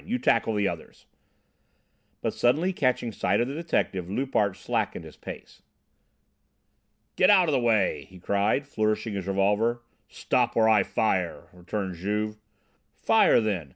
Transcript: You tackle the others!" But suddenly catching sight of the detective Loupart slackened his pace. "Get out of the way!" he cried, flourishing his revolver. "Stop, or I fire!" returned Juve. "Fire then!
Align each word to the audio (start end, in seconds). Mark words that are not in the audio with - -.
You 0.03 0.17
tackle 0.17 0.55
the 0.55 0.67
others!" 0.67 1.05
But 2.23 2.33
suddenly 2.33 2.73
catching 2.73 3.11
sight 3.11 3.39
of 3.39 3.47
the 3.47 3.53
detective 3.53 4.09
Loupart 4.09 4.57
slackened 4.57 5.05
his 5.05 5.15
pace. 5.15 5.61
"Get 7.17 7.29
out 7.29 7.47
of 7.47 7.51
the 7.53 7.59
way!" 7.59 8.05
he 8.09 8.17
cried, 8.17 8.65
flourishing 8.65 9.13
his 9.13 9.27
revolver. 9.27 9.83
"Stop, 10.07 10.57
or 10.57 10.67
I 10.67 10.81
fire!" 10.81 11.49
returned 11.53 11.97
Juve. 11.97 12.37
"Fire 12.95 13.39
then! 13.39 13.69